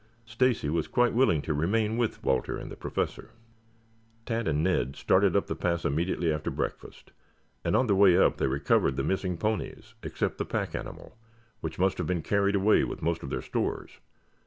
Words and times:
Stacy 0.25 0.67
was 0.67 0.87
quite 0.87 1.13
willing 1.13 1.43
to 1.43 1.53
remain 1.53 1.95
with 1.95 2.23
Walter 2.23 2.57
and 2.57 2.71
the 2.71 2.75
Professor. 2.75 3.29
Tad 4.25 4.47
and 4.47 4.63
Ned 4.63 4.95
started 4.95 5.35
up 5.35 5.45
the 5.45 5.55
pass 5.55 5.85
immediately 5.85 6.33
after 6.33 6.49
breakfast, 6.49 7.11
and 7.63 7.75
on 7.75 7.85
the 7.85 7.93
way 7.93 8.17
up 8.17 8.37
they 8.37 8.47
recovered 8.47 8.95
the 8.95 9.03
missing 9.03 9.37
ponies, 9.37 9.93
except 10.01 10.39
the 10.39 10.43
pack 10.45 10.73
animal, 10.73 11.19
which 11.59 11.77
must 11.77 11.99
have 11.99 12.07
been 12.07 12.23
carried 12.23 12.55
away 12.55 12.83
with 12.83 13.03
most 13.03 13.21
of 13.21 13.29
their 13.29 13.43
stores. 13.43 13.99